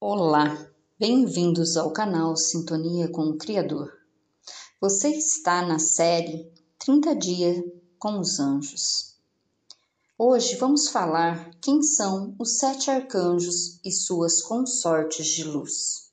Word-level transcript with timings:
Olá, 0.00 0.70
bem-vindos 0.96 1.76
ao 1.76 1.90
canal 1.90 2.36
Sintonia 2.36 3.08
com 3.08 3.30
o 3.30 3.36
Criador. 3.36 3.92
Você 4.80 5.08
está 5.08 5.66
na 5.66 5.80
série 5.80 6.48
30 6.78 7.16
Dias 7.16 7.64
com 7.98 8.20
os 8.20 8.38
Anjos. 8.38 9.16
Hoje 10.16 10.54
vamos 10.54 10.88
falar 10.88 11.50
quem 11.60 11.82
são 11.82 12.32
os 12.38 12.58
sete 12.58 12.92
arcanjos 12.92 13.80
e 13.84 13.90
suas 13.90 14.40
consortes 14.40 15.26
de 15.26 15.42
luz. 15.42 16.12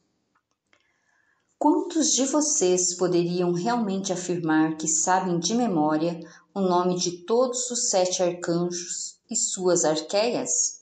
Quantos 1.60 2.10
de 2.16 2.26
vocês 2.26 2.96
poderiam 2.96 3.52
realmente 3.54 4.12
afirmar 4.12 4.78
que 4.78 4.88
sabem 4.88 5.38
de 5.38 5.54
memória 5.54 6.20
o 6.56 6.60
nome 6.60 6.98
de 6.98 7.24
todos 7.24 7.70
os 7.70 7.92
sete 7.92 8.24
arcanjos 8.24 9.20
e 9.30 9.36
suas 9.36 9.86
arqueias? 9.86 10.82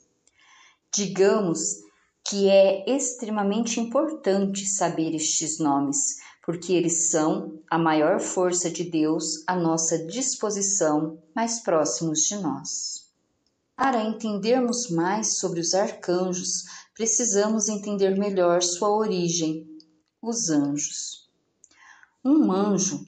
Digamos 0.89 1.82
que 2.25 2.49
é 2.49 2.89
extremamente 2.89 3.79
importante 3.79 4.65
saber 4.65 5.13
estes 5.13 5.59
nomes, 5.59 6.17
porque 6.45 6.73
eles 6.73 7.09
são 7.09 7.61
a 7.69 7.77
maior 7.77 8.19
força 8.19 8.69
de 8.69 8.83
Deus 8.83 9.43
à 9.47 9.55
nossa 9.55 10.05
disposição, 10.05 11.21
mais 11.35 11.59
próximos 11.59 12.21
de 12.21 12.37
nós. 12.37 13.03
Para 13.75 14.03
entendermos 14.03 14.89
mais 14.89 15.37
sobre 15.37 15.59
os 15.59 15.73
arcanjos, 15.73 16.63
precisamos 16.93 17.67
entender 17.67 18.17
melhor 18.17 18.61
sua 18.61 18.89
origem, 18.89 19.67
os 20.21 20.49
anjos. 20.49 21.29
Um 22.23 22.51
anjo 22.51 23.05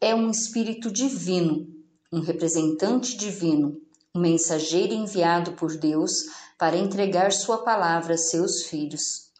é 0.00 0.14
um 0.14 0.30
espírito 0.30 0.90
divino, 0.90 1.66
um 2.12 2.20
representante 2.20 3.16
divino, 3.16 3.80
um 4.16 4.20
mensageiro 4.20 4.94
enviado 4.94 5.52
por 5.52 5.76
Deus 5.76 6.24
para 6.58 6.76
entregar 6.76 7.30
Sua 7.30 7.58
palavra 7.58 8.14
a 8.14 8.18
seus 8.18 8.62
filhos. 8.64 9.30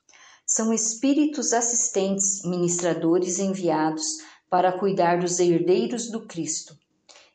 São 0.44 0.72
espíritos 0.72 1.52
assistentes, 1.54 2.44
ministradores 2.44 3.38
enviados 3.38 4.04
para 4.51 4.78
cuidar 4.78 5.18
dos 5.18 5.40
herdeiros 5.40 6.10
do 6.10 6.26
Cristo. 6.26 6.76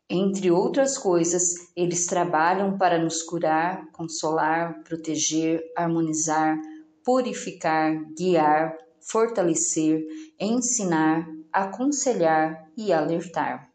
Entre 0.08 0.52
outras 0.52 0.98
coisas, 0.98 1.56
eles 1.76 2.06
trabalham 2.06 2.78
para 2.78 3.02
nos 3.02 3.24
curar, 3.24 3.88
consolar, 3.92 4.84
proteger, 4.84 5.64
harmonizar, 5.76 6.58
purificar, 7.04 7.96
guiar, 8.16 8.78
fortalecer, 9.00 10.06
ensinar, 10.40 11.28
aconselhar 11.52 12.70
e 12.78 12.94
alertar. 12.94 13.71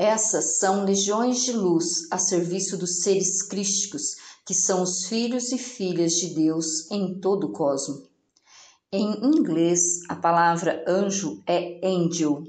Essas 0.00 0.60
são 0.60 0.84
legiões 0.84 1.42
de 1.42 1.50
luz 1.50 2.06
a 2.12 2.18
serviço 2.18 2.78
dos 2.78 3.02
seres 3.02 3.42
crísticos, 3.42 4.14
que 4.46 4.54
são 4.54 4.84
os 4.84 5.06
filhos 5.06 5.50
e 5.50 5.58
filhas 5.58 6.12
de 6.12 6.36
Deus 6.36 6.88
em 6.88 7.20
todo 7.20 7.48
o 7.48 7.52
cosmo. 7.52 8.06
Em 8.92 9.26
inglês, 9.26 10.08
a 10.08 10.14
palavra 10.14 10.84
anjo 10.86 11.42
é 11.44 11.80
angel, 11.84 12.44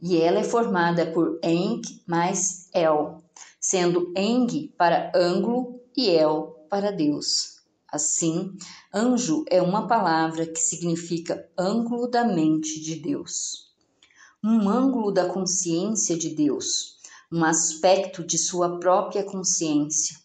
e 0.00 0.18
ela 0.18 0.38
é 0.38 0.44
formada 0.44 1.10
por 1.10 1.40
eng 1.42 1.82
mais 2.06 2.68
el, 2.72 3.24
sendo 3.60 4.12
eng 4.16 4.72
para 4.78 5.10
ângulo 5.16 5.80
e 5.96 6.10
el 6.10 6.54
para 6.70 6.92
Deus. 6.92 7.56
Assim, 7.90 8.52
anjo 8.94 9.44
é 9.50 9.60
uma 9.60 9.88
palavra 9.88 10.46
que 10.46 10.60
significa 10.60 11.44
ângulo 11.58 12.06
da 12.06 12.24
mente 12.24 12.80
de 12.80 12.94
Deus 12.94 13.73
um 14.46 14.68
ângulo 14.68 15.10
da 15.10 15.26
consciência 15.26 16.18
de 16.18 16.28
Deus, 16.28 16.98
um 17.32 17.42
aspecto 17.42 18.22
de 18.22 18.36
sua 18.36 18.78
própria 18.78 19.24
consciência, 19.24 20.18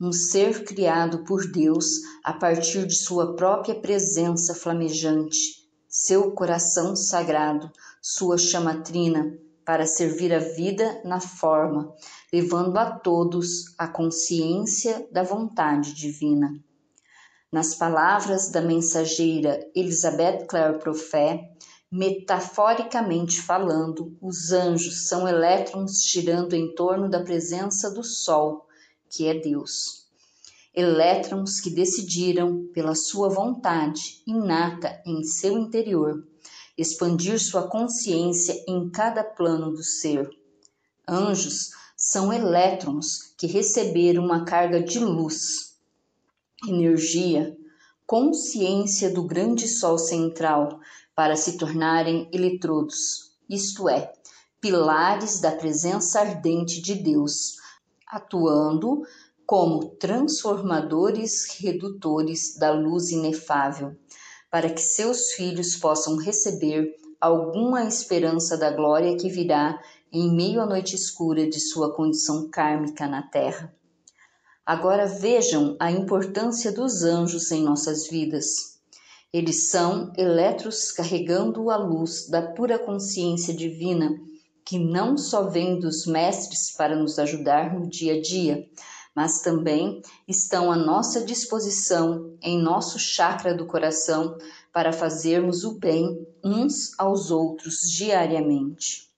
um 0.00 0.10
ser 0.10 0.64
criado 0.64 1.22
por 1.22 1.48
Deus 1.48 1.86
a 2.24 2.32
partir 2.32 2.84
de 2.88 2.96
sua 2.96 3.36
própria 3.36 3.76
presença 3.80 4.52
flamejante, 4.52 5.70
seu 5.88 6.32
coração 6.32 6.96
sagrado, 6.96 7.70
sua 8.02 8.36
chamatrina, 8.36 9.38
para 9.64 9.86
servir 9.86 10.34
a 10.34 10.40
vida 10.40 11.00
na 11.04 11.20
forma, 11.20 11.94
levando 12.32 12.76
a 12.78 12.90
todos 12.90 13.76
a 13.78 13.86
consciência 13.86 15.06
da 15.12 15.22
vontade 15.22 15.94
divina. 15.94 16.52
Nas 17.52 17.76
palavras 17.76 18.50
da 18.50 18.60
mensageira 18.60 19.64
Elizabeth 19.72 20.46
Clare 20.48 20.80
Profé, 20.80 21.48
Metaforicamente 21.94 23.38
falando, 23.42 24.16
os 24.18 24.50
anjos 24.50 25.06
são 25.08 25.28
elétrons 25.28 26.02
girando 26.02 26.54
em 26.54 26.74
torno 26.74 27.06
da 27.06 27.22
presença 27.22 27.90
do 27.90 28.02
Sol, 28.02 28.66
que 29.10 29.26
é 29.26 29.34
Deus. 29.34 30.06
Elétrons 30.74 31.60
que 31.60 31.68
decidiram, 31.68 32.66
pela 32.72 32.94
sua 32.94 33.28
vontade 33.28 34.22
inata 34.26 35.02
em 35.04 35.22
seu 35.22 35.58
interior, 35.58 36.26
expandir 36.78 37.38
sua 37.38 37.68
consciência 37.68 38.64
em 38.66 38.88
cada 38.88 39.22
plano 39.22 39.70
do 39.70 39.82
ser. 39.82 40.30
Anjos 41.06 41.72
são 41.94 42.32
elétrons 42.32 43.34
que 43.36 43.46
receberam 43.46 44.24
uma 44.24 44.46
carga 44.46 44.82
de 44.82 44.98
luz, 44.98 45.76
energia, 46.66 47.54
consciência 48.06 49.10
do 49.10 49.24
grande 49.24 49.68
Sol 49.68 49.98
central 49.98 50.80
para 51.14 51.36
se 51.36 51.58
tornarem 51.58 52.28
eletrodos, 52.32 53.36
isto 53.48 53.88
é, 53.88 54.12
pilares 54.60 55.40
da 55.40 55.50
presença 55.52 56.20
ardente 56.20 56.80
de 56.80 56.94
Deus, 56.94 57.56
atuando 58.08 59.02
como 59.44 59.90
transformadores 59.96 61.58
redutores 61.58 62.56
da 62.56 62.70
luz 62.70 63.10
inefável, 63.10 63.96
para 64.50 64.70
que 64.70 64.80
seus 64.80 65.32
filhos 65.32 65.76
possam 65.76 66.16
receber 66.16 66.94
alguma 67.20 67.84
esperança 67.84 68.56
da 68.56 68.70
glória 68.70 69.16
que 69.16 69.28
virá 69.28 69.80
em 70.12 70.34
meio 70.34 70.60
à 70.60 70.66
noite 70.66 70.94
escura 70.94 71.48
de 71.48 71.58
sua 71.58 71.94
condição 71.94 72.48
kármica 72.50 73.06
na 73.06 73.22
Terra. 73.22 73.74
Agora 74.64 75.06
vejam 75.06 75.76
a 75.80 75.90
importância 75.90 76.70
dos 76.70 77.02
anjos 77.02 77.50
em 77.50 77.62
nossas 77.62 78.08
vidas. 78.08 78.71
Eles 79.32 79.70
são 79.70 80.12
elétrons 80.18 80.92
carregando 80.92 81.70
a 81.70 81.76
luz 81.78 82.28
da 82.28 82.52
pura 82.52 82.78
consciência 82.78 83.54
divina, 83.54 84.10
que 84.62 84.78
não 84.78 85.16
só 85.16 85.48
vem 85.48 85.78
dos 85.78 86.06
mestres 86.06 86.70
para 86.76 86.94
nos 86.94 87.18
ajudar 87.18 87.72
no 87.72 87.88
dia 87.88 88.14
a 88.18 88.20
dia, 88.20 88.68
mas 89.14 89.40
também 89.40 90.02
estão 90.28 90.70
à 90.70 90.76
nossa 90.76 91.24
disposição 91.24 92.36
em 92.42 92.60
nosso 92.60 92.98
chakra 92.98 93.54
do 93.54 93.66
coração 93.66 94.36
para 94.70 94.92
fazermos 94.92 95.64
o 95.64 95.78
bem 95.78 96.26
uns 96.44 96.92
aos 96.98 97.30
outros 97.30 97.90
diariamente. 97.90 99.10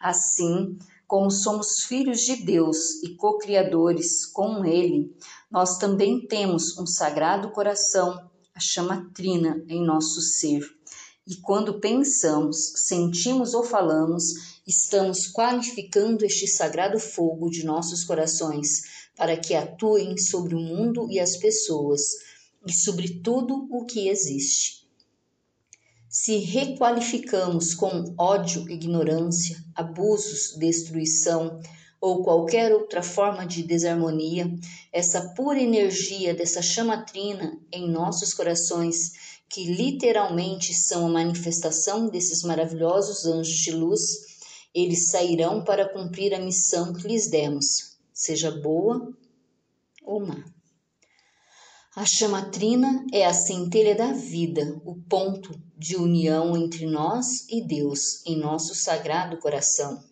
Assim, 0.00 0.76
como 1.06 1.30
somos 1.30 1.84
filhos 1.84 2.22
de 2.22 2.44
Deus 2.44 3.00
e 3.04 3.14
co-criadores 3.14 4.26
com 4.26 4.64
Ele, 4.64 5.14
nós 5.48 5.78
também 5.78 6.26
temos 6.26 6.76
um 6.76 6.86
sagrado 6.86 7.50
coração 7.50 8.31
a 8.54 8.60
chama 8.60 9.10
trina 9.14 9.64
em 9.68 9.84
nosso 9.84 10.20
ser. 10.20 10.62
E 11.26 11.36
quando 11.36 11.80
pensamos, 11.80 12.72
sentimos 12.76 13.54
ou 13.54 13.62
falamos, 13.62 14.24
estamos 14.66 15.30
qualificando 15.30 16.24
este 16.24 16.46
sagrado 16.46 16.98
fogo 16.98 17.48
de 17.48 17.64
nossos 17.64 18.04
corações 18.04 18.82
para 19.16 19.36
que 19.36 19.54
atuem 19.54 20.18
sobre 20.18 20.54
o 20.54 20.60
mundo 20.60 21.08
e 21.10 21.20
as 21.20 21.36
pessoas 21.36 22.00
e 22.66 22.72
sobre 22.72 23.20
tudo 23.20 23.68
o 23.70 23.84
que 23.86 24.08
existe. 24.08 24.82
Se 26.08 26.36
requalificamos 26.38 27.74
com 27.74 28.14
ódio, 28.18 28.68
ignorância, 28.68 29.56
abusos, 29.74 30.54
destruição, 30.58 31.58
ou 32.02 32.24
qualquer 32.24 32.74
outra 32.74 33.00
forma 33.00 33.46
de 33.46 33.62
desarmonia, 33.62 34.52
essa 34.92 35.32
pura 35.36 35.60
energia 35.60 36.34
dessa 36.34 36.60
chama 36.60 37.06
trina 37.06 37.56
em 37.70 37.88
nossos 37.88 38.34
corações, 38.34 39.12
que 39.48 39.72
literalmente 39.72 40.74
são 40.74 41.06
a 41.06 41.10
manifestação 41.10 42.08
desses 42.08 42.42
maravilhosos 42.42 43.24
anjos 43.24 43.54
de 43.54 43.70
luz, 43.70 44.00
eles 44.74 45.10
sairão 45.10 45.62
para 45.62 45.88
cumprir 45.88 46.34
a 46.34 46.40
missão 46.40 46.92
que 46.92 47.06
lhes 47.06 47.30
demos, 47.30 47.96
seja 48.12 48.50
boa 48.50 49.16
ou 50.02 50.26
má. 50.26 50.44
A 51.94 52.04
chama 52.04 52.46
trina 52.46 53.06
é 53.12 53.24
a 53.24 53.32
centelha 53.32 53.94
da 53.94 54.12
vida, 54.12 54.80
o 54.84 54.96
ponto 54.96 55.54
de 55.78 55.94
união 55.94 56.56
entre 56.56 56.84
nós 56.84 57.46
e 57.48 57.64
Deus 57.64 58.26
em 58.26 58.36
nosso 58.36 58.74
sagrado 58.74 59.36
coração. 59.36 60.11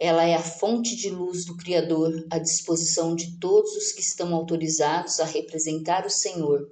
Ela 0.00 0.24
é 0.24 0.34
a 0.34 0.42
fonte 0.42 0.94
de 0.94 1.10
luz 1.10 1.44
do 1.44 1.56
Criador 1.56 2.24
à 2.30 2.38
disposição 2.38 3.16
de 3.16 3.36
todos 3.38 3.72
os 3.72 3.92
que 3.92 4.00
estão 4.00 4.32
autorizados 4.32 5.18
a 5.18 5.24
representar 5.24 6.06
o 6.06 6.10
Senhor, 6.10 6.68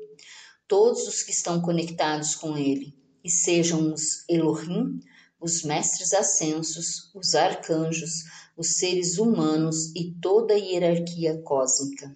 todos 0.69 1.09
os 1.09 1.23
que 1.23 1.33
estão 1.33 1.61
conectados 1.61 2.37
com 2.37 2.57
Ele, 2.57 2.95
e 3.25 3.31
sejam 3.31 3.93
os 3.93 4.25
Elohim, 4.29 5.01
os 5.41 5.63
mestres 5.65 6.13
ascensos, 6.13 7.11
os 7.15 7.35
arcanjos, 7.35 8.25
os 8.57 8.77
seres 8.77 9.19
humanos 9.19 9.95
e 9.95 10.15
toda 10.21 10.55
a 10.55 10.57
hierarquia 10.57 11.41
cósmica. 11.43 12.15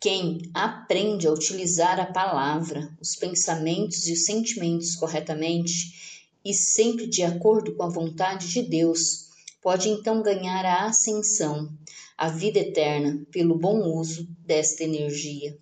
Quem 0.00 0.50
aprende 0.52 1.28
a 1.28 1.32
utilizar 1.32 2.00
a 2.00 2.06
palavra, 2.06 2.92
os 3.00 3.14
pensamentos 3.14 4.08
e 4.08 4.12
os 4.12 4.24
sentimentos 4.24 4.96
corretamente 4.96 6.28
e 6.44 6.52
sempre 6.52 7.06
de 7.06 7.22
acordo 7.22 7.76
com 7.76 7.84
a 7.84 7.88
vontade 7.88 8.48
de 8.48 8.62
Deus, 8.62 9.30
pode 9.62 9.88
então 9.88 10.20
ganhar 10.22 10.64
a 10.66 10.86
ascensão, 10.86 11.72
a 12.18 12.28
vida 12.28 12.58
eterna, 12.58 13.24
pelo 13.30 13.56
bom 13.56 13.96
uso 13.96 14.26
desta 14.44 14.82
energia. 14.82 15.56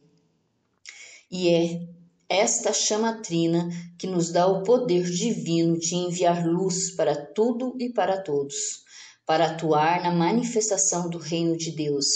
E 1.30 1.48
é 1.48 1.88
esta 2.28 2.72
chama 2.72 3.20
trina 3.20 3.68
que 3.98 4.06
nos 4.06 4.30
dá 4.30 4.46
o 4.46 4.62
poder 4.62 5.04
divino 5.04 5.78
de 5.78 5.94
enviar 5.94 6.46
luz 6.46 6.92
para 6.92 7.14
tudo 7.14 7.76
e 7.78 7.92
para 7.92 8.22
todos, 8.22 8.84
para 9.26 9.46
atuar 9.46 10.02
na 10.02 10.10
manifestação 10.10 11.10
do 11.10 11.18
reino 11.18 11.56
de 11.56 11.72
Deus. 11.72 12.06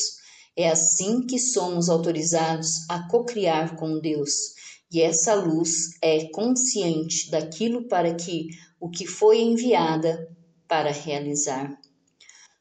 É 0.57 0.71
assim 0.71 1.27
que 1.27 1.39
somos 1.39 1.89
autorizados 1.89 2.89
a 2.89 3.09
cocriar 3.09 3.77
com 3.77 3.99
Deus, 3.99 4.55
e 4.91 5.01
essa 5.01 5.35
luz 5.35 5.99
é 6.01 6.29
consciente 6.29 7.29
daquilo 7.29 7.89
para 7.89 8.15
que 8.15 8.47
o 8.79 8.89
que 8.89 9.07
foi 9.07 9.41
enviada 9.41 10.34
para 10.69 10.91
realizar. 10.91 11.79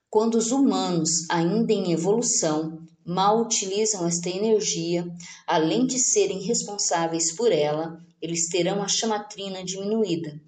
Quando 0.10 0.36
os 0.36 0.52
humanos, 0.52 1.28
ainda 1.30 1.74
em 1.74 1.92
evolução, 1.92 2.86
mal 3.06 3.42
utilizam 3.42 4.08
esta 4.08 4.30
energia, 4.30 5.06
além 5.48 5.86
de 5.86 6.00
serem 6.00 6.42
responsáveis 6.42 7.32
por 7.36 7.52
ela, 7.52 7.98
eles 8.22 8.48
terão 8.48 8.82
a 8.82 8.88
chamatrina 8.88 9.64
diminuída, 9.64 10.40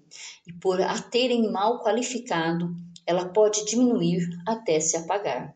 e 0.46 0.52
por 0.52 0.80
a 0.80 1.00
terem 1.02 1.50
mal 1.50 1.82
qualificado, 1.82 2.74
ela 3.04 3.28
pode 3.28 3.64
diminuir 3.64 4.26
até 4.46 4.80
se 4.80 4.96
apagar. 4.96 5.54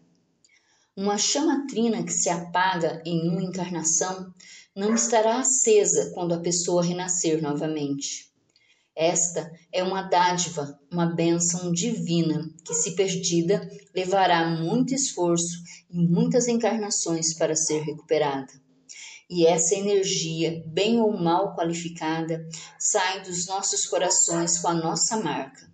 Uma 0.97 1.17
chamatrina 1.17 2.02
que 2.02 2.12
se 2.12 2.29
apaga 2.29 3.02
em 3.06 3.29
uma 3.29 3.43
encarnação 3.43 4.35
não 4.76 4.94
estará 4.94 5.38
acesa 5.38 6.11
quando 6.14 6.35
a 6.35 6.41
pessoa 6.41 6.82
renascer 6.82 7.43
novamente. 7.43 8.30
Esta 9.00 9.50
é 9.73 9.82
uma 9.82 10.02
dádiva, 10.02 10.79
uma 10.93 11.06
bênção 11.06 11.73
divina, 11.73 12.52
que, 12.62 12.75
se 12.75 12.94
perdida, 12.94 13.67
levará 13.97 14.50
muito 14.50 14.94
esforço 14.94 15.56
e 15.91 15.99
muitas 15.99 16.47
encarnações 16.49 17.32
para 17.32 17.56
ser 17.56 17.81
recuperada. 17.81 18.52
E 19.31 19.47
essa 19.47 19.75
energia, 19.75 20.62
bem 20.67 21.00
ou 21.00 21.17
mal 21.17 21.56
qualificada, 21.56 22.47
sai 22.79 23.23
dos 23.23 23.47
nossos 23.47 23.87
corações 23.87 24.58
com 24.58 24.69
a 24.69 24.75
nossa 24.75 25.17
marca. 25.17 25.67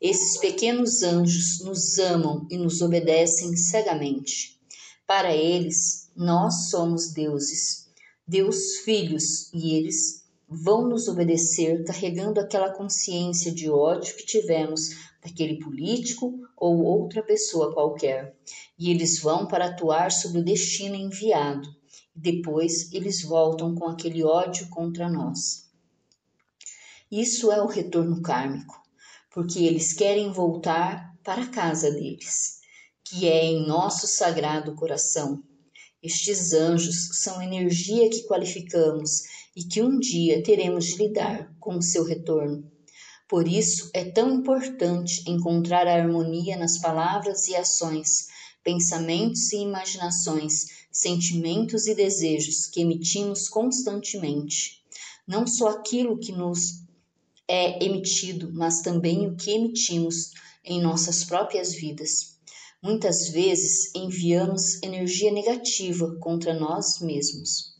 Esses 0.00 0.38
pequenos 0.38 1.02
anjos 1.02 1.62
nos 1.62 1.98
amam 1.98 2.48
e 2.50 2.56
nos 2.56 2.80
obedecem 2.80 3.54
cegamente. 3.58 4.58
Para 5.06 5.36
eles, 5.36 6.10
nós 6.16 6.70
somos 6.70 7.12
deuses, 7.12 7.90
Deus 8.26 8.78
filhos, 8.86 9.52
e 9.52 9.74
eles 9.74 10.23
vão 10.54 10.88
nos 10.88 11.08
obedecer 11.08 11.84
carregando 11.84 12.40
aquela 12.40 12.70
consciência 12.70 13.52
de 13.52 13.68
ódio 13.68 14.16
que 14.16 14.24
tivemos 14.24 14.90
daquele 15.22 15.58
político 15.58 16.40
ou 16.56 16.84
outra 16.84 17.22
pessoa 17.22 17.72
qualquer. 17.72 18.36
E 18.78 18.90
eles 18.90 19.20
vão 19.20 19.46
para 19.46 19.66
atuar 19.66 20.12
sobre 20.12 20.40
o 20.40 20.44
destino 20.44 20.94
enviado. 20.94 21.68
E 22.14 22.20
depois 22.20 22.92
eles 22.92 23.22
voltam 23.22 23.74
com 23.74 23.88
aquele 23.88 24.22
ódio 24.22 24.68
contra 24.68 25.08
nós. 25.08 25.68
Isso 27.10 27.50
é 27.50 27.62
o 27.62 27.66
retorno 27.66 28.22
kármico, 28.22 28.80
porque 29.32 29.60
eles 29.60 29.92
querem 29.92 30.32
voltar 30.32 31.14
para 31.22 31.42
a 31.42 31.48
casa 31.48 31.90
deles, 31.90 32.60
que 33.04 33.26
é 33.28 33.44
em 33.44 33.66
nosso 33.66 34.06
sagrado 34.06 34.74
coração. 34.74 35.42
Estes 36.02 36.52
anjos 36.52 37.22
são 37.22 37.40
energia 37.40 38.10
que 38.10 38.26
qualificamos 38.26 39.22
e 39.56 39.64
que 39.64 39.82
um 39.82 39.98
dia 39.98 40.42
teremos 40.42 40.86
de 40.86 40.96
lidar 40.96 41.54
com 41.60 41.76
o 41.76 41.82
seu 41.82 42.04
retorno. 42.04 42.70
Por 43.28 43.48
isso 43.48 43.90
é 43.94 44.04
tão 44.04 44.34
importante 44.34 45.22
encontrar 45.26 45.86
a 45.86 45.94
harmonia 45.94 46.56
nas 46.56 46.78
palavras 46.78 47.48
e 47.48 47.56
ações, 47.56 48.26
pensamentos 48.62 49.52
e 49.52 49.56
imaginações, 49.56 50.66
sentimentos 50.90 51.86
e 51.86 51.94
desejos 51.94 52.66
que 52.66 52.80
emitimos 52.80 53.48
constantemente. 53.48 54.82
Não 55.26 55.46
só 55.46 55.68
aquilo 55.68 56.18
que 56.18 56.32
nos 56.32 56.84
é 57.48 57.84
emitido, 57.84 58.50
mas 58.52 58.80
também 58.80 59.26
o 59.26 59.36
que 59.36 59.50
emitimos 59.50 60.32
em 60.64 60.80
nossas 60.80 61.24
próprias 61.24 61.74
vidas. 61.74 62.38
Muitas 62.82 63.28
vezes 63.28 63.94
enviamos 63.94 64.82
energia 64.82 65.32
negativa 65.32 66.16
contra 66.20 66.52
nós 66.52 67.00
mesmos. 67.00 67.73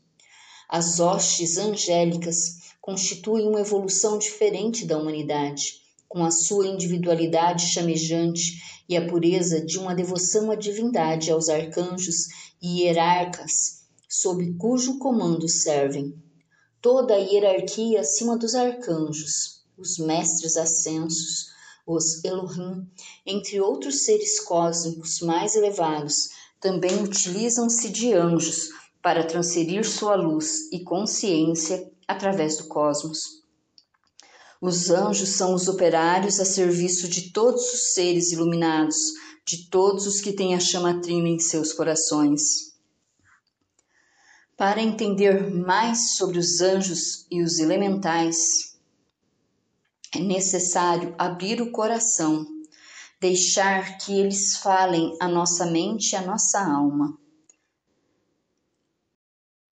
As 0.69 0.99
hostes 0.99 1.59
angélicas 1.59 2.65
constituem 2.81 3.49
uma 3.49 3.61
evolução 3.61 4.19
diferente 4.19 4.87
da 4.87 4.99
humanidade, 4.99 5.81
com 6.09 6.25
a 6.25 6.31
sua 6.31 6.67
individualidade 6.67 7.67
chamejante 7.73 8.63
e 8.89 8.97
a 8.97 9.07
pureza 9.07 9.65
de 9.65 9.79
uma 9.79 9.95
devoção 9.95 10.51
à 10.51 10.55
divindade 10.55 11.31
aos 11.31 11.49
arcanjos 11.49 12.29
e 12.61 12.83
hierarcas, 12.83 13.85
sob 14.09 14.55
cujo 14.55 14.99
comando 14.99 15.49
servem. 15.49 16.15
Toda 16.81 17.15
a 17.15 17.19
hierarquia 17.19 18.01
acima 18.01 18.37
dos 18.37 18.55
arcanjos, 18.55 19.65
os 19.77 19.99
mestres 19.99 20.57
ascensos, 20.57 21.47
os 21.87 22.25
Elohim, 22.25 22.87
entre 23.27 23.61
outros 23.61 24.05
seres 24.05 24.41
cósmicos 24.41 25.21
mais 25.21 25.55
elevados, 25.57 26.29
também 26.61 27.03
utilizam-se 27.03 27.91
de 27.91 28.13
anjos 28.13 28.69
para 29.05 29.23
transferir 29.23 29.87
sua 29.87 30.15
luz 30.15 30.73
e 30.73 30.83
consciência 30.83 31.93
através 32.09 32.57
do 32.57 32.65
cosmos. 32.69 33.45
Os 34.63 34.89
anjos 34.89 35.29
são 35.29 35.53
os 35.53 35.69
operários 35.69 36.41
a 36.41 36.45
serviço 36.47 37.07
de 37.07 37.31
todos 37.31 37.71
os 37.71 37.93
seres 37.93 38.33
iluminados, 38.33 38.97
de 39.45 39.69
todos 39.69 40.07
os 40.07 40.23
que 40.23 40.33
têm 40.33 40.55
a 40.55 40.59
chama 40.59 41.03
trina 41.03 41.29
em 41.29 41.39
seus 41.39 41.71
corações. 41.71 42.73
Para 44.57 44.81
entender 44.81 45.51
mais 45.51 46.17
sobre 46.17 46.39
os 46.39 46.63
anjos 46.63 47.27
e 47.31 47.43
os 47.43 47.59
elementais, 47.59 48.79
é 50.15 50.19
necessário 50.19 51.15
abrir 51.19 51.61
o 51.61 51.71
coração, 51.71 52.47
deixar 53.21 53.99
que 53.99 54.19
eles 54.19 54.57
falem 54.57 55.15
a 55.21 55.29
nossa 55.29 55.67
mente 55.67 56.13
e 56.13 56.17
a 56.17 56.23
nossa 56.23 56.59
alma. 56.59 57.23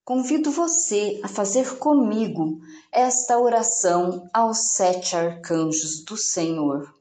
Convido 0.05 0.51
você 0.51 1.21
a 1.23 1.29
fazer 1.29 1.79
comigo 1.79 2.61
esta 2.91 3.39
oração 3.39 4.29
aos 4.35 4.73
sete 4.73 5.15
arcanjos 5.15 6.05
do 6.05 6.17
Senhor. 6.17 6.93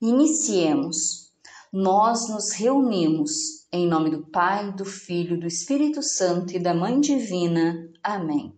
Iniciemos. 0.00 1.30
Nós 1.70 2.26
nos 2.30 2.52
reunimos 2.52 3.66
em 3.70 3.86
nome 3.86 4.08
do 4.08 4.26
Pai, 4.28 4.72
do 4.72 4.86
Filho, 4.86 5.38
do 5.38 5.46
Espírito 5.46 6.02
Santo 6.02 6.56
e 6.56 6.58
da 6.58 6.72
Mãe 6.72 6.98
Divina. 7.00 7.86
Amém. 8.02 8.54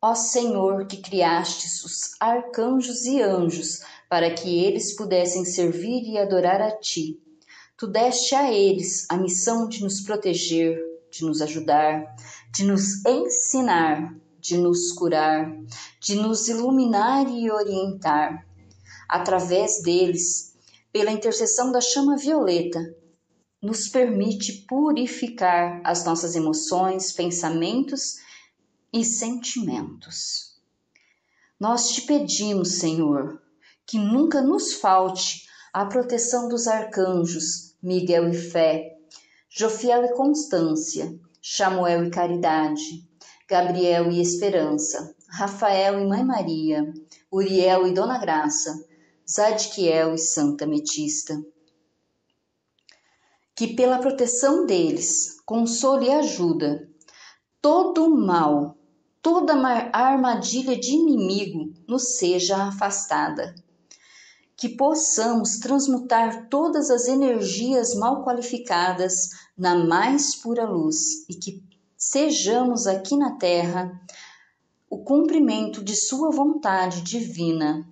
Ó 0.00 0.14
Senhor, 0.14 0.86
que 0.86 0.98
criastes 0.98 1.82
os 1.82 2.14
arcanjos 2.20 3.04
e 3.04 3.20
anjos 3.20 3.80
para 4.08 4.32
que 4.32 4.62
eles 4.62 4.94
pudessem 4.94 5.44
servir 5.44 6.04
e 6.08 6.18
adorar 6.18 6.60
a 6.60 6.70
Ti, 6.70 7.20
tu 7.76 7.88
deste 7.88 8.36
a 8.36 8.52
eles 8.52 9.10
a 9.10 9.16
missão 9.16 9.68
de 9.68 9.82
nos 9.82 10.02
proteger, 10.02 10.93
de 11.14 11.24
nos 11.24 11.40
ajudar, 11.40 12.16
de 12.52 12.64
nos 12.64 13.04
ensinar, 13.06 14.14
de 14.40 14.58
nos 14.58 14.90
curar, 14.92 15.56
de 16.00 16.16
nos 16.16 16.48
iluminar 16.48 17.28
e 17.28 17.50
orientar. 17.50 18.44
Através 19.08 19.80
deles, 19.82 20.56
pela 20.92 21.12
intercessão 21.12 21.70
da 21.70 21.80
chama 21.80 22.16
violeta, 22.16 22.80
nos 23.62 23.88
permite 23.88 24.64
purificar 24.68 25.80
as 25.84 26.04
nossas 26.04 26.34
emoções, 26.34 27.12
pensamentos 27.12 28.16
e 28.92 29.04
sentimentos. 29.04 30.58
Nós 31.58 31.90
te 31.90 32.02
pedimos, 32.02 32.74
Senhor, 32.74 33.40
que 33.86 33.98
nunca 33.98 34.42
nos 34.42 34.74
falte 34.74 35.46
a 35.72 35.86
proteção 35.86 36.48
dos 36.48 36.66
arcanjos 36.66 37.74
Miguel 37.80 38.28
e 38.30 38.34
Fé, 38.34 38.93
Jofiel 39.56 40.04
e 40.04 40.14
Constância, 40.14 41.16
Samuel 41.40 42.06
e 42.06 42.10
Caridade, 42.10 43.08
Gabriel 43.48 44.10
e 44.10 44.20
Esperança, 44.20 45.14
Rafael 45.28 46.00
e 46.00 46.04
Mãe 46.04 46.24
Maria, 46.24 46.92
Uriel 47.30 47.86
e 47.86 47.94
Dona 47.94 48.18
Graça, 48.18 48.84
Zadkiel 49.30 50.14
e 50.14 50.18
Santa 50.18 50.66
Metista. 50.66 51.40
Que 53.54 53.76
pela 53.76 54.00
proteção 54.00 54.66
deles, 54.66 55.40
console 55.46 56.06
e 56.06 56.10
ajuda 56.10 56.88
todo 57.62 58.06
o 58.06 58.26
mal, 58.26 58.76
toda 59.22 59.54
armadilha 59.92 60.76
de 60.76 60.94
inimigo 60.94 61.72
nos 61.86 62.16
seja 62.16 62.56
afastada. 62.56 63.54
Que 64.56 64.68
possamos 64.68 65.58
transmutar 65.58 66.48
todas 66.48 66.90
as 66.90 67.06
energias 67.08 67.94
mal 67.94 68.24
qualificadas 68.24 69.30
na 69.56 69.74
mais 69.74 70.36
pura 70.36 70.64
luz 70.64 71.28
e 71.28 71.34
que 71.34 71.62
sejamos 71.96 72.86
aqui 72.86 73.16
na 73.16 73.36
terra 73.36 73.92
o 74.88 74.98
cumprimento 75.02 75.82
de 75.82 75.96
Sua 75.96 76.30
vontade 76.30 77.02
divina. 77.02 77.84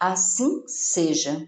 Assim 0.00 0.62
seja. 0.66 1.46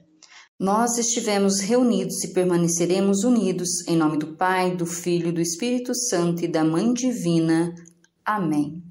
Nós 0.59 0.99
estivemos 0.99 1.61
reunidos 1.61 2.23
e 2.23 2.35
permaneceremos 2.35 3.25
unidos 3.25 3.87
em 3.89 3.97
nome 3.97 4.19
do 4.19 4.37
Pai, 4.37 4.77
do 4.77 4.85
Filho, 4.85 5.33
do 5.33 5.41
Espírito 5.41 5.95
Santo 5.95 6.45
e 6.45 6.49
da 6.49 6.63
Mãe 6.63 6.93
Divina. 6.93 7.75
Amém. 8.23 8.90